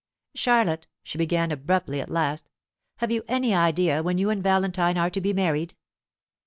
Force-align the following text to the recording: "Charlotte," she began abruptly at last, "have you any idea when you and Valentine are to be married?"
"Charlotte," 0.33 0.87
she 1.03 1.19
began 1.19 1.51
abruptly 1.51 2.01
at 2.01 2.09
last, 2.09 2.49
"have 2.95 3.11
you 3.11 3.23
any 3.27 3.53
idea 3.53 4.01
when 4.01 4.17
you 4.17 4.31
and 4.31 4.41
Valentine 4.41 4.97
are 4.97 5.11
to 5.11 5.21
be 5.21 5.31
married?" 5.31 5.75